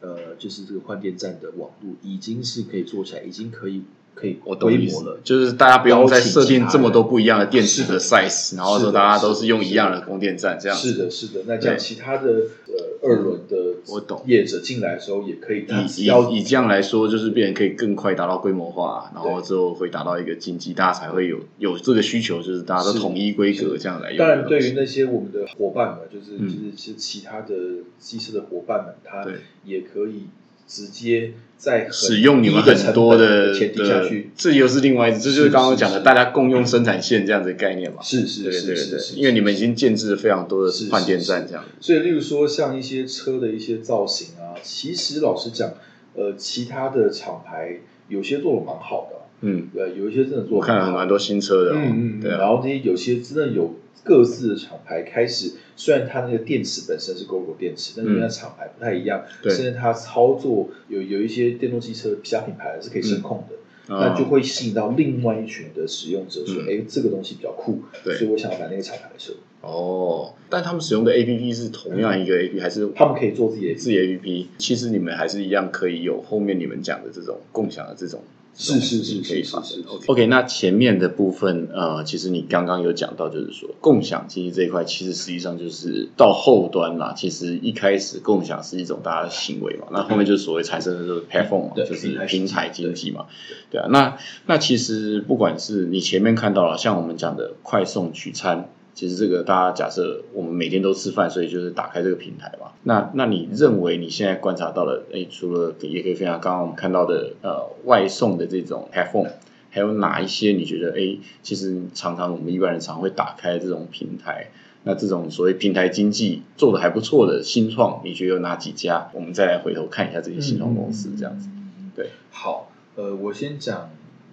[0.00, 3.82] 呃，就是这个换电站的网络已经是可以做起来，已经可以
[4.20, 10.76] 可以我懂意思了，就是大家不用再设定这么多不一样的电池的 size，然后说大家都是用一样的供电站这样。
[10.76, 11.40] 是的，是的。
[11.46, 12.28] 那这样其他的
[12.66, 13.56] 呃二轮的
[13.88, 15.64] 我懂业者进来的时候，也可以
[15.96, 27.54] 以要以以这样来说，就是别人可以更快达到规模化，然后之后会达到一个经济，大家才会有有这个需求，就是大家都统一规格这样来用当然，对于那些我们的伙伴们，就是、就是其其他的
[27.98, 29.26] 机师的伙伴们，他
[29.64, 30.26] 也可以
[30.70, 38.00] 直接在使用你们很多的前提下去，这又是另外一，这就是刚刚讲的，大家共用生产线这样子的概念嘛。
[38.00, 41.64] 是是是对对对，是是，因为你们已经建制了非常多的换电站这样。
[41.80, 45.74] 所以，例如说像一些车的一些造型啊，其实老实讲，
[46.14, 63.56] 呃，其他的厂牌有些做的蛮好的，嗯，呃，有一些真的做我看了很蛮多新车的哦，嗯嗯，对啊，然后那些有些真的有各自的厂牌开始，虽然它那个电池本身是 GoGo 电池，但是因为它厂牌不太一样，甚至它操作有有一些电动汽车其他品牌是可以声控的。
[63.88, 69.32] 那就哦会吸引到另外一群的使用者，说：“嗯哎、这个东西比较酷，对所以我想要买那个厂牌的车。
[69.62, 74.48] 哦，但他们使用的 A P P 是同样一个 A P P 还是他们可以做自己的自己的 A P P？
[74.58, 78.22] 其实你们还是一样可以有后面你们讲的这种共享的这种。
[78.60, 79.88] 是是是可以发是是是。
[80.06, 87.14] OK，那前面的部分，呃，其实你刚刚有讲到，就是说共享经济这一块，其实实际上就是到后端啦。
[87.16, 93.26] 其实一开始共享是一种大家的行为嘛，那后面就是所谓产生的就是 platform 嘛，就是平台经济嘛。
[93.70, 98.70] 对啊，那那其实不管是你前面看到了，像我们讲的快送取餐。
[98.94, 102.72] 其实这个大家假设我们每天都吃饭，所以就是打开这个平台嘛。
[102.82, 109.28] 那那你认为你现在观察到了，哎，除了也可以分享刚刚我们看到的呃外送的这种 platform，
[109.70, 114.48] 还有哪一些你觉得哎，其实常常我们一般人常会打开这种平台，
[114.84, 119.10] 那这种所谓平台经济做的还不错的新创，你觉得有哪几家？
[119.14, 121.48] 我们再来回头看一下这些新创公司这样子。
[121.94, 123.90] 对，好，呃，我先讲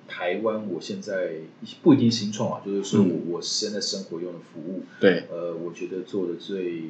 [0.08, 1.36] 台湾，我现在
[1.84, 3.22] 不一定新创啊，就是说我、嗯。
[3.32, 6.86] 我现在生活用的服务，对，呃，我觉得做的最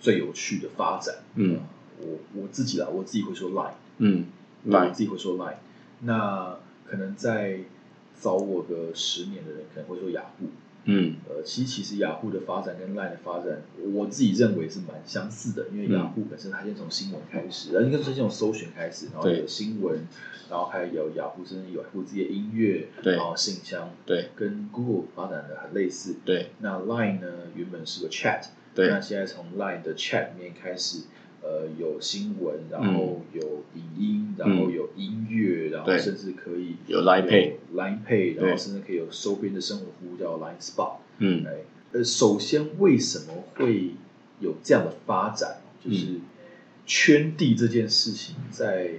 [0.00, 1.54] 最有趣的发展，嗯。
[1.54, 1.60] 呃
[2.00, 4.26] 我我自己啦，我自己会说 Line，嗯，
[4.64, 5.54] 我来，自己会说 Line，
[6.00, 7.60] 那可能在
[8.20, 10.46] 早我个十年的人可能会说雅虎，
[10.84, 11.16] 嗯。
[11.28, 15.92] 呃，其实其实雅虎的发展跟 Line 的发展，我自己认为是蛮相似的，因为嗯。
[15.98, 20.06] 雅虎本身它先从新闻开始，然后应该是先从搜寻开始，然后有新闻，
[20.50, 23.16] 然后还有雅虎甚至有雅虎自己的音乐，对。
[23.16, 24.30] 然后信箱，对。
[24.36, 26.16] 跟 Google 发展的很类似。
[26.24, 26.50] 对。
[26.60, 28.44] 那 Line 呢，原本是个 Chat，
[28.74, 28.88] 对。
[28.88, 31.04] 那现在从 Line 的 Chat 里面开始，
[31.46, 40.96] 呃，有新闻，然后有影音，然后有音乐，然后甚至可以有 Line Pay Line Pay，然后甚至可以有周边的生活服务叫 Line Spot。
[41.18, 41.44] 嗯。
[41.46, 41.58] 哎，
[41.92, 43.90] 呃，首先为什么会
[44.40, 45.58] 有这样的发展？
[45.84, 46.20] 就是嗯
[46.86, 48.92] 圈地这件事情在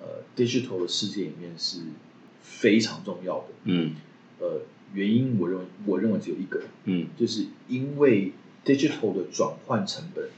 [0.00, 1.80] 呃 digital 的世界里面是
[2.40, 3.46] 非常重要的。
[3.64, 3.94] 嗯。
[4.40, 4.62] 呃，
[4.94, 7.08] 原因我认为我认为只有一个，嗯。
[7.14, 8.32] 就是因为
[8.64, 10.30] digital 的转换成本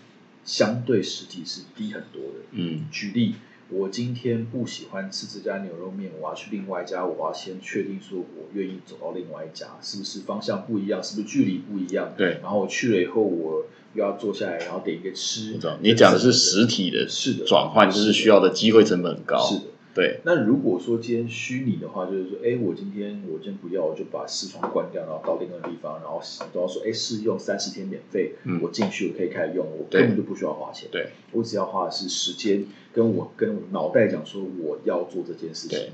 [0.46, 2.46] 相对实体是低很多的。
[2.52, 3.34] 嗯举例，
[3.68, 12.14] 我今天不喜欢吃这家牛肉面，我要去另外一家，我要先确定说我愿意走到另外一家，是不是方向不一样，是不是距离不一样？
[12.16, 15.58] 对然后我去了以后，我又要坐下来，然后点一个吃。
[15.80, 19.38] 你讲的是实体的是的转换，就是需要的机会成本很高。
[19.44, 19.64] 是的。
[19.96, 26.20] 对，那如果说今天虚拟的话，就是说，哎，我今天我今天不要，我就把视窗关掉，然后到另外一个地方，然后
[26.52, 28.60] 都要说，哎，试用三十天免费，嗯。
[28.62, 35.78] 我进去我可以开始用，我根本就不需要花钱，对，我只要花的是时间，跟我跟我脑袋讲说我要做这件事情。
[35.78, 35.90] 对。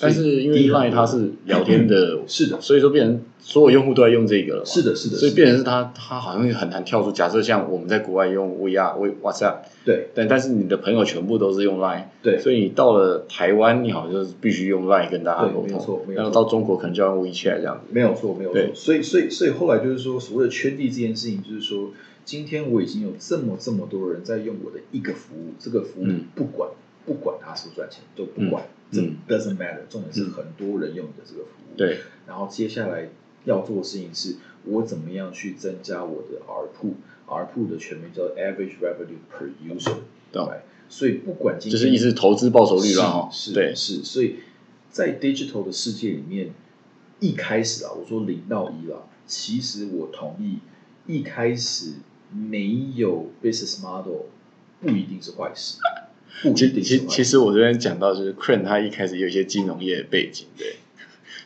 [0.00, 4.64] 但是因为 Line 它是聊天的，是的所以说变成所有用户都在用这个了。
[4.64, 7.12] 是的，是的，所以变成是它，它好像很难跳出。
[7.12, 17.82] 假设像我们在国外用 VR、WhatsApp，对但但是你的朋友全部都是用 Line，对所以你到了台湾，你好像就是必须用 Line 跟大家沟对没错通，没错然后到中国可能就要用 WeChat 这样子。
[17.92, 18.60] 没有错，没有错。
[18.74, 21.90] 所以，所以，所以后来就是说，所谓的圈地这件事情，就是说，
[22.24, 26.70] 今天我已经有这么这么多人在用我的一个服务，这个服务嗯不管、
[27.06, 29.82] 不管它是不是赚钱，都不管，doesn't matter。
[29.88, 31.76] 重点是很多人用你的这个服务。。
[31.76, 33.08] 对，然后接下来
[33.44, 39.96] 要做的事情是，我怎么样去增加我的 ARPU？ARPU 的全名叫 Average Revenue Per User。
[40.32, 40.60] 懂对。
[40.88, 43.28] 所以不管今天就是意思投资报酬率了哈。
[43.32, 44.36] 是对，是，所以
[44.90, 46.52] 在 digital 的世界里面，
[47.20, 50.58] 一开始啊，我说零到一啦，其实我同意，
[51.06, 51.94] 一开始
[52.30, 54.26] 没有 business model
[54.80, 55.78] 不一定是坏事，
[56.42, 56.82] 其。
[56.82, 60.76] 其其实我这边讲到就是 Crane 他一开始有一些金融业的背景，对，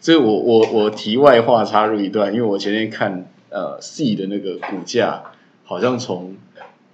[0.01, 5.25] 所以我我我题外话插入一段，因为我前天看呃 C 的那个股价
[5.65, 6.37] 好像从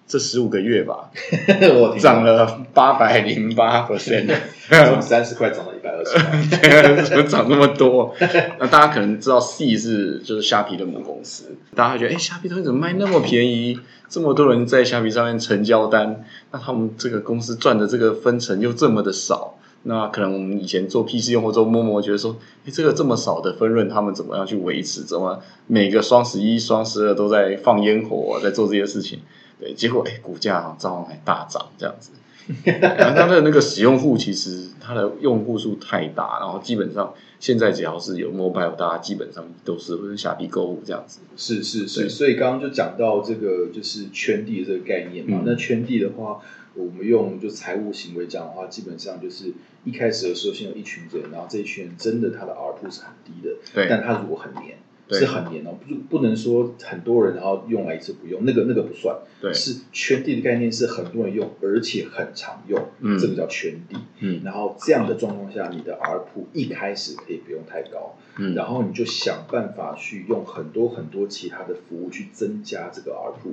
[0.06, 1.10] 这十五个月吧，
[1.74, 4.30] 我听涨了八百零八 percent，
[4.68, 5.72] 从三十块涨到
[7.04, 8.14] 怎么涨那么多？
[8.60, 13.78] 那大家可能知道 C 是就是虾皮的母公司，大家会觉得，哎，虾皮东西怎么卖那么便宜？
[14.08, 25.02] 这么多人在虾皮上面成交单，那他们这个公司赚的这个分成又这么的少，那可能我们以前做 PC 用户做陌陌，觉得说，哎，这个这么少的分润，他们怎么样去维持？
[25.02, 29.20] 怎么每个双十一、双十二都在放烟火，在做这些事情？
[29.58, 32.10] 对，结果哎，股价照样还大涨，这样子。
[32.64, 41.20] 它的那个使用户其实它的用户数太大，然后基本上现在只要是有 mobile，大家基本上都是会虾皮购物这样子。
[41.36, 45.38] 是是对是，所以刚刚就讲到这个就是圈地的这个概念嘛。
[45.40, 46.40] 嗯那圈地的话，
[46.74, 49.52] 我们用就财务行为讲的话，基本上就是
[49.84, 54.76] 一开始的时候先有一群人，然后这一群人真的他的 RPU 是很低的，对但他如果很黏。
[55.06, 59.16] 对是很严哦，不不能说很多人然后用来一次不用，那个那个不算。
[59.40, 63.96] 对是圈地的概念是很多人用，而且很常用，嗯这个叫圈地。
[64.20, 73.52] 嗯然后这样的状况下，你的 RPU 一开始可以不用太高，嗯，然后你就想办法去用很多很多其他的服务去增加这个 RPU。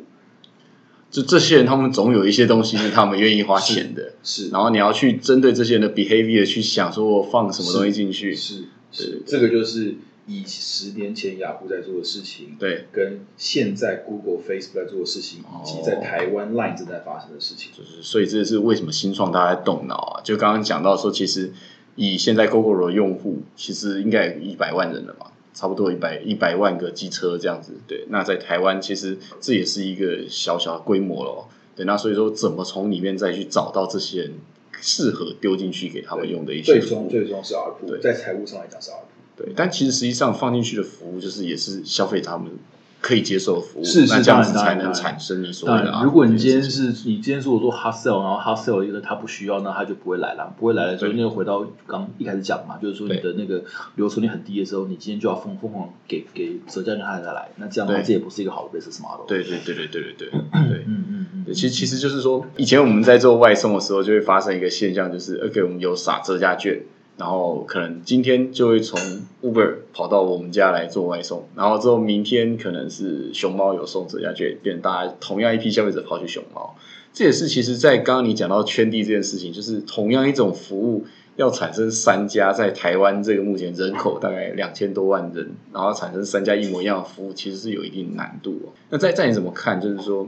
[1.09, 8.33] 就这些人，他们总有一些东西是他们愿意花钱的，是，然后你要去针对这些人的 behavior 去想，说我放什么东西进去。
[8.33, 9.95] 是对是，这个就是
[10.27, 17.71] 以十年前雅虎在做的事情，对，跟现在 Google、Facebook 在做的事情，以及在台湾 Line 正在发生的事情。
[17.75, 20.21] 就是所以这是为什么新创大家动脑啊？
[20.23, 21.51] 就刚刚讲到说，其实
[21.95, 27.73] 以现在 Google 的用户，其实应该有一百万人了嘛，差不多一百一百万个机车这样子。
[27.87, 31.47] 对，那在台湾其实这也是一个小小的规模了。
[31.75, 34.33] 对，那所以说怎么从里面再去找到这些人
[34.79, 36.81] 适合丢进去给他们用的一些最？
[36.81, 39.10] 终最终是 RPU，对在财务上来讲是 RPU。
[39.43, 42.51] 对，但其实实际上放进去的服务，就是也是消费他们
[42.99, 50.53] 可以接受的服务，是是那这样子才能产生你所谓的如果你今天是你今天如果做 hot sale，然后 hot sale 一个他不需要，那他就不会来了。
[50.59, 53.63] 不会来的时候，那个回到刚一开始讲嘛，就是说你的那个
[53.95, 57.49] 留存率很低的时候，你今天就要疯疯狂给给折价券他才来。
[57.55, 60.29] 那这样的话，这也不是一个好的 business model。，对对对对对对对
[60.69, 60.83] 对。
[60.85, 66.83] 嗯嗯嗯，其实其实就是说，以前我们在做外送的时候，就会发生一个现象，就是 OK，我们有撒折价券，
[67.21, 68.99] 然后可能今天就会从
[69.43, 76.75] Uber 跑到我们家来做外送，然后之后明天可能是熊猫有送这家券，变成大家同样一批消费者跑去熊猫。
[77.13, 81.05] 这也是其实，在刚刚你讲到圈地这件事情，就是同样一种服务
[81.35, 88.73] 要产生三家，在台湾这个目前人口大概两千多万人，然后产生三家一模一样的服务，其实是有一定难度哦。
[88.89, 89.79] 那在在你怎么看？
[89.79, 90.27] 就是说，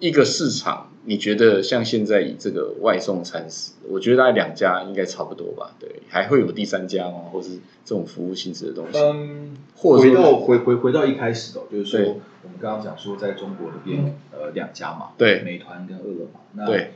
[0.00, 5.76] 一个市场，你觉得像现在以这个外送餐食，我觉得大概两家应该差不多吧？
[5.78, 7.18] 对，还会有第三家吗？
[7.30, 7.50] 或是
[7.84, 8.98] 这种服务性质的东西？
[8.98, 16.92] 嗯，或者回到回回回到一开始的，就是对说我们刚刚讲说，在中国那边呃两家嘛，对美团跟饿了么，那对，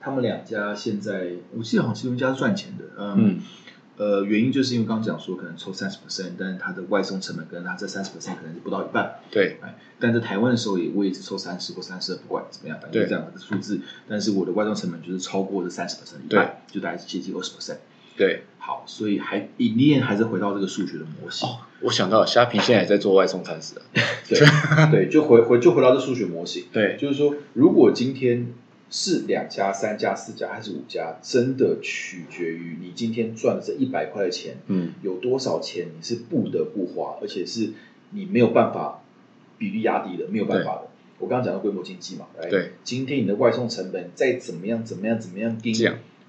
[0.00, 3.40] 他们两家现在我记得好像其中一家是赚钱的，嗯嗯，
[4.00, 17.76] 呃，原因就是因为刚刚讲说可能抽三十 percent，但是它的外送成本跟它这三十 percent 可能是不到一半，对，哎，但在台湾的时候也我也是抽三十或三十，不管怎么样，反正这样的数字，但是我的外送成本就是超过这三十 percent 一半，就大概是接近二十 percent。
[18.16, 18.44] 对。
[18.56, 21.48] 好，所以还一念还是回到这个数学的模型，
[21.80, 23.82] 我想到虾皮现在也在做外送餐食啊。
[24.28, 24.38] 对
[24.90, 28.52] 对，就回回就回到这数学模型，对，就是说，如果今天
[28.90, 37.70] 是两家、三家、四家还是五家，真的取决于你今天赚的这一百块的钱，嗯，有多少钱你是不得不花，而且是
[38.10, 39.02] 你没有办法
[39.56, 40.88] 比例压低的，没有办法的。
[41.20, 42.26] 我刚刚讲到规模经济嘛？
[42.50, 45.72] 对，今天你的外送成本再怎么样、怎么样、怎么样低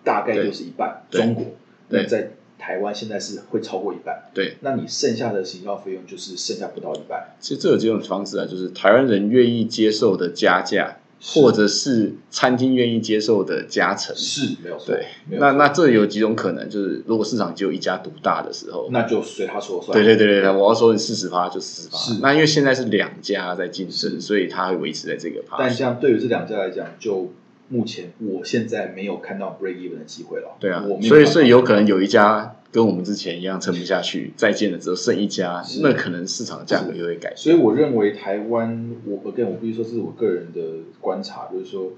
[0.04, 1.04] 大概就是一半。
[1.10, 1.46] 中国
[1.90, 7.36] 对那在台湾现在是会超过一半，对，那你剩下的行销费用就是剩下不到一半。
[7.40, 14.16] 其实这有几种方式啊，就是台湾人愿意接受的加价，是或者是餐厅愿意接受的加成。
[14.16, 15.06] 是没有错，对，
[15.38, 19.96] 那那这有几种可能，就是如果市场只有一家独大的时候，那就随他说了算。
[19.96, 21.98] 对对对对对，我要说你四十趴就四十趴。
[21.98, 25.78] 是那因为现在是两家在竞争，所以它会维持在这个趴但数。
[25.78, 27.32] 这样对于这两家来讲，就
[27.70, 30.58] 目前我现在没有看到 break even 的机会了。
[30.60, 37.38] 对啊所以所以有可能有一家跟我们之前一样撑不下去，再见了之后剩一家，那可能市场价格又会改变。
[37.38, 40.62] 所以我认为台湾，我 again 我必须说这是我个人的
[41.00, 41.92] 观察，就是说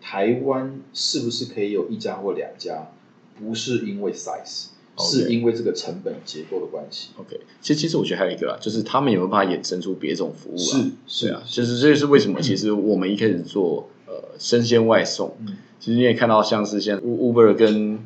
[0.00, 2.92] 台湾是不是可以有一家或两家，
[3.38, 7.08] 不是因为 size，OK 是因为这个成本结构的关系。
[7.16, 10.92] OK，其实其实我觉得还有一个啊，就是他们有没有办法衍生出别种服务啊？
[11.08, 17.98] 是啊，就是这就是为什么其实我们一开始做呃生鲜外送，嗯其实你也看到像是现在 Uber 跟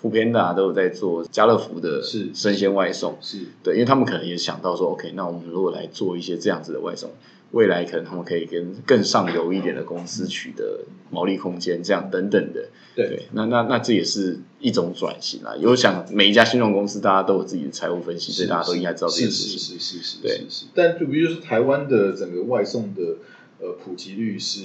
[0.00, 7.10] 普遍达都有在做家乐福的是生鲜外送，是对，因为他们可能也想到说，OK，那我们如果来做一些这样子的外送，
[7.50, 12.68] 未来可能他们可以跟更上游一点的公司取得毛利空间，这样等等的。
[12.94, 15.56] 对对，那那那这也是一种转型啊。
[15.56, 19.58] 有想每一家新创公司，大家都有自己的财务分析，所以大家都应该知道这件是事情。
[19.58, 20.40] 是是是是对
[20.74, 23.16] 但就比如说台湾的整个外送的
[23.60, 24.60] 呃普及率是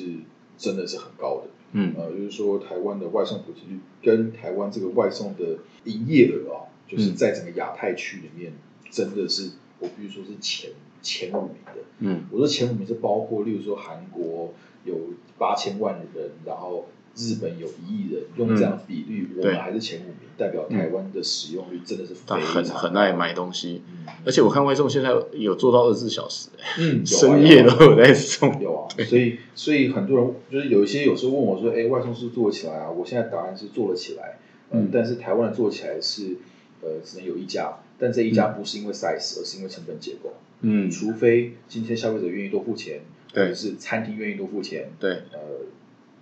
[0.57, 6.57] 真的是很高的，嗯呃，就是说台湾的外送普及率跟台湾这个外送的营业额啊，
[6.87, 8.53] 就是嗯在整个亚太区里面
[8.89, 10.71] 真的是我必须说是前
[11.01, 11.73] 前五名的。
[11.99, 14.53] 嗯我说前五名是包括，例如说韩国
[14.85, 14.95] 有
[15.37, 16.85] 八千万人，然后
[17.15, 24.07] 日本有一亿人，用这样比率，我们还是前五名，代表台湾的使用率真的是非他常很很爱买东西，嗯。
[24.25, 26.49] 而且我看外送现在有做到二十四小时、
[26.79, 28.59] 嗯，啊深夜都有在送。
[28.59, 32.89] 有啊，所以所以很多人就是有一些有时候问我说，哎，外送是做起来啊？
[32.89, 34.39] 我现在答案是做了起来，
[34.71, 34.89] 嗯。
[34.91, 36.37] 但是台湾的做起来是
[36.81, 45.39] 呃只能有一家，但这一家不是因为 size，而是因为成本结构，嗯，除非今天消费者愿意多付钱，或对者是餐厅愿意多付钱，对，呃，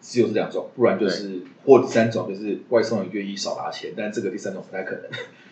[0.01, 5.03] 只有这两种，不然就是或第三种就是外送人愿意少拿钱，但这个第三种不太可能，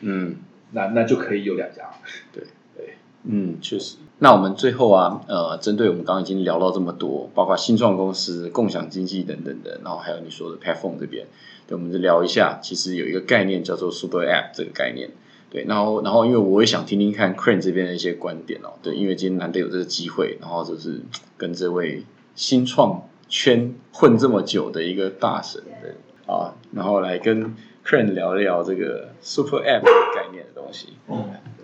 [0.01, 0.35] 嗯。
[0.71, 1.89] 那那就可以有两家，
[2.31, 2.43] 对
[2.77, 2.93] 对
[3.23, 3.95] 嗯，确实。
[4.19, 11.25] 那我们最后啊，呃，针对我们刚刚已经聊到这么多，包括新创公司、共享经济等等的，然后还有你说的 Platform 这边，
[11.65, 12.59] 对，我们就聊一下。
[12.61, 15.09] 其实有一个概念叫做 Super App 这个概念，
[15.49, 15.63] 对。
[15.63, 21.01] 然后，然后因为我也想听听看 Crane 这边的一些观点哦，对，因为今天难得有这个机会，然后就是
[21.35, 22.03] 跟这位
[22.35, 25.91] 新创圈混这么久的一个大神，对
[26.25, 27.55] 啊，然后来跟
[27.85, 30.89] Crane 聊一聊这个 Super App 这个概念的东西。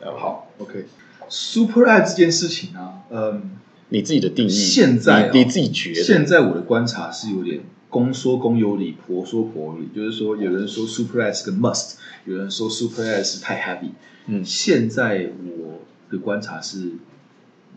[0.02, 0.86] 好，OK。
[1.28, 3.52] Super App 这件事情呢，嗯，
[3.90, 11.96] 你自己的定义，现在啊你你自己觉得，现在我的观察是有点公说公有理，婆说婆有理，就是说有人说 Super App 是个 must，
[12.26, 13.90] 有人说 Super App 是太 heavy。
[14.28, 16.92] 嗯现在我的观察是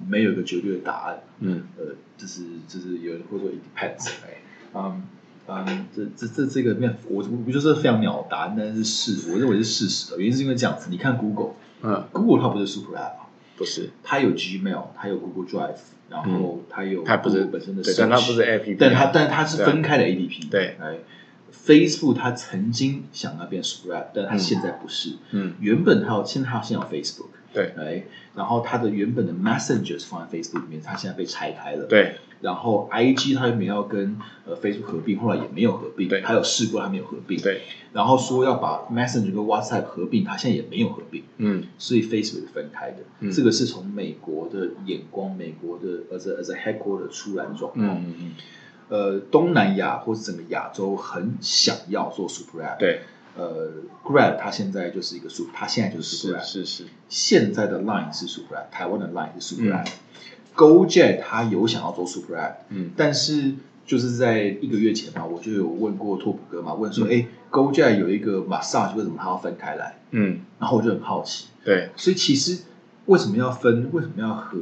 [0.06, 1.20] 没有一个绝对的答案。
[1.40, 1.62] 嗯。
[1.78, 4.42] 呃，就是就是有人会说 it depends，哎，
[4.74, 5.02] 嗯
[5.46, 15.78] 嗯，这这这这个面我我不就是非常鸟答案，但是事我认为是事实的，原因是因为这样子，你看 Google，Google 嗯，它不是 Super App，啊不是，它有 Gmail，它有 Google Drive，
[16.10, 20.76] 然后它有嗯它不是本身的但它不是 APP 但它但它是分开的 APP，对。
[20.80, 20.98] 哎
[21.66, 24.38] ，Facebook 它曾经想要变 Super App，但它嗯。
[24.38, 25.54] 现在不是，嗯。
[25.60, 27.28] 原本它有现在它现在有 Facebook，
[27.74, 27.84] 对。
[27.84, 28.04] 哎，
[28.34, 32.16] 然后它的原本的 Messengers 放在 Facebook 里面，它现在被拆开了，对。
[32.40, 36.20] 然后 IG 它原本要跟呃 Facebook 合并，后来也没有合并，对。
[36.20, 41.64] 它有试过，它没有合并，对，然后说要把 Messenger 跟 WhatsApp 合并，它现在也没有合并，嗯。
[41.78, 42.98] 所以 Facebook 是分开的。
[43.20, 43.30] 嗯。
[43.32, 47.84] 这个是从美国的眼光，美国的 as a as a headquarter 出来的状况。
[47.86, 48.32] 嗯嗯
[48.90, 53.02] 呃，东南亚或者整个亚洲很想要做 Super App，，对，
[53.38, 53.70] 呃
[54.04, 59.84] ，Grab 它现在就是一个 Super，它现在就是 Super 是是是，现在的 Line 是 Super 台湾的 Line 是 Super 嗯。
[60.56, 63.54] GoJet 它有想要做 Super App，嗯但是
[63.86, 69.98] 就是在一个月前嘛，我就有问过拓普哥嘛，问说，嗯哎、g o j e t 有一个 massage，为什么它要分开来？
[70.10, 72.58] 嗯然后我就很好奇，对，所以其实
[73.06, 73.88] 为什么要分？
[73.92, 74.58] 为什么要合？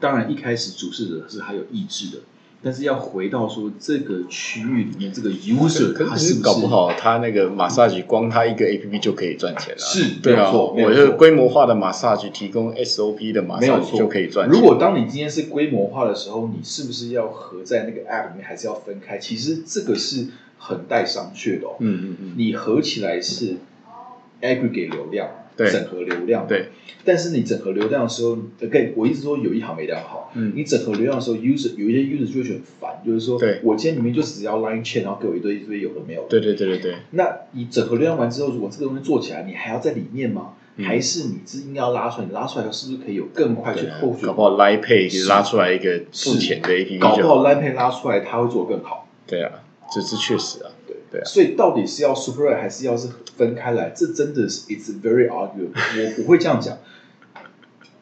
[0.00, 2.22] 当然一开始主事者是还有意志的，
[2.60, 13.82] 但是要回到说这个区域里面这个 user 可他是不是是搞不好他那个 massage 光他一个 A P P 就可以赚钱了，是对啊，我错是规模化的 massage 提供 S O P 的 massage
[13.82, 14.60] 错就可以赚钱。
[14.60, 19.18] 如果当你今天是规模化的时候，你是不是要合在那个 app 里面，还是要分开？
[19.18, 20.26] 其实这个是
[20.58, 21.76] 很带商榷的哦。
[21.78, 23.58] 嗯嗯嗯，你合起来是
[24.42, 26.68] aggregate 流量，对整合流量，对。
[27.04, 30.30] 但是你整合流量的时候，again，我一直说有一行没两好。
[30.34, 36.28] 嗯你整合流量的时候，user 有一些 user 就会觉得很烦，就是说，对我今天明明就只要 line chain，然后给我一堆一堆有的没有的。
[36.28, 40.52] 对对对对对，那你整合流量完之后，如果这个东西做起来，你还要在里面吗？
[40.76, 42.26] 嗯还是你是应该要拉出来？
[42.28, 44.26] 你拉出来后，是不是可以有更快去后续？
[44.26, 49.08] 搞不好 Line Pay 是拉出来一个付钱的 A P P 搞不好就 line pay 拉出来，它会做得更好。
[49.26, 49.50] 对啊，
[49.92, 50.70] 这是确实啊，
[51.10, 53.92] 对所以到底是要 super app 还是要是分开来？
[53.96, 55.72] 这真的是 it's very arguable。
[55.74, 56.78] 我我会这样讲。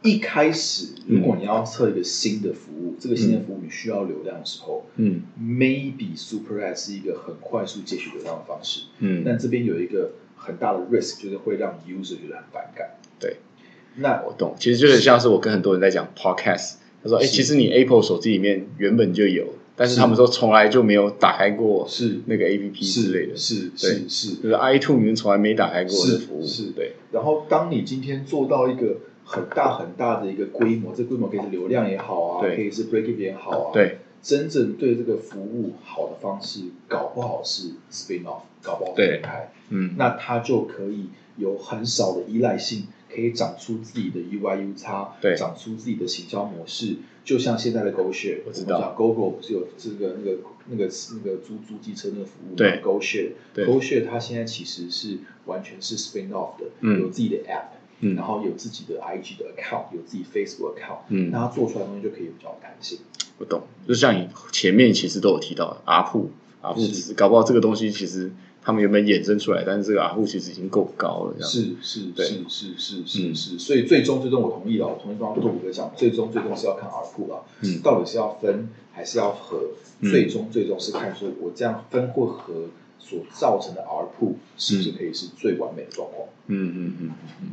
[0.03, 8.83] 一开始，如果你要测一个新的服务，这个新的服务你需要流量的时候、嗯 m a y b e super app 是一个很快速接取流量的方式。
[9.01, 12.91] 嗯，但这边有一个很大的 risk，就是会让 user 觉得很反感。
[13.19, 13.39] 对，
[13.97, 22.21] 那我懂，其实就是像是我跟很多人在讲 podcast，他说，哎，是其实你 Apple 手机里面原本就有，但是是他们说从来就没有打开过是。
[22.27, 24.35] 那个 A P P 之类的，是是是。
[24.37, 26.71] 就是 iTunes 你们从来没打开过的是服务，是。
[26.71, 32.57] 对，然后，当你今天做到一个很大很大的一个规模，这规模可以是流量也好啊，对。
[32.57, 33.99] 可以是 break even 也好啊，，对。
[34.23, 39.95] 真正对这个服务好的方式，搞不好是 spin off，搞不好分开，嗯。
[39.97, 45.37] 那它就可以有很少的依赖性，可以长出自己的 UI U 叉，对。
[45.37, 46.97] 长出自己的行销模式，
[47.27, 48.79] 就像现在的 GoShare，我知道。
[48.79, 52.55] 们讲 GoGo 不是有这个那个那个那个租租机车那个服务吗？
[52.57, 53.67] 对，GoShare，对。
[53.67, 57.01] GoShare 它现在其实是完全是 spin off 的，嗯。
[57.01, 58.15] 有自己的 App，、嗯。
[58.15, 61.33] 然后有自己的 IG 的 account，有自己 Facebook account，嗯。
[61.33, 63.01] 那它做出来的东西就可以比较有弹性。
[63.37, 66.81] 不懂，就像你前面其实都有提到阿布，阿布
[67.17, 68.31] 搞不好这个东西其实
[68.67, 79.61] 他们原本衍生出来，但是这个阿铺其实已经够高了，这样是是对是是是是嗯是，所以最终最终我同意了，我同意刚刚杜哥讲，最终最终是要看 ARPU 啊，嗯到底是要分还是要合，
[80.01, 82.65] 嗯最终最终是看说我这样分或合
[82.99, 86.27] 所造成的 ARPU 是不是可以是最完美的状况。
[86.49, 87.11] 嗯嗯嗯嗯
[87.43, 87.49] 嗯。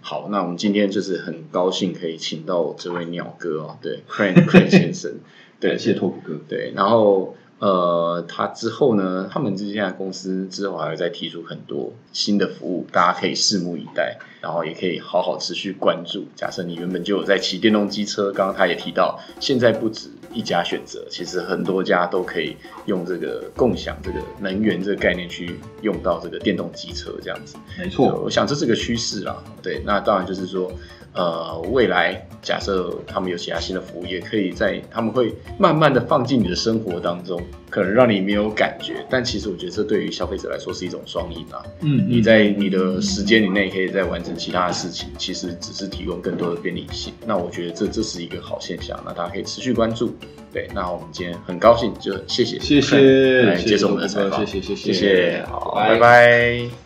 [0.00, 5.12] 好，那我们今天就是很高兴可以请到这位鸟哥哦，对，Crane Crane 先生，
[5.60, 6.40] 对，谢谢拓普哥。
[6.48, 16.26] 对，然后呃，他之后呢，他们这家公司之后还会再提出很多新的服务，大家可以拭目以待，然后也可以好好持续关注。
[16.34, 22.54] 假设你原本就有在骑电动机车，刚刚他也提到，现在不止一家选择，其实很多家都可以
[22.84, 27.56] 用这个共享这个能源这个概念去用到这个电动机车这样子。
[27.76, 29.42] 对没错，我想这是个趋势啦。
[29.62, 30.70] 对，那当然就是说，
[31.16, 41.64] 呃，未来假设他们有其他新的服务，也可以在他们会慢慢的放进你的生活当中，可能让你没有感觉，但其实我觉得这对于消费者来说是一种双赢啊。
[41.80, 47.12] 嗯你在你的时间以内可以再完成其他的事情，其实只是提供更多的便利性。
[47.26, 50.14] 那我觉得这这是一个好现象，那大家可以持续关注。
[50.52, 56.85] 对，那我们今天很高兴，就谢谢谢谢来接受我们的采访，谢谢谢谢谢谢，好，拜拜拜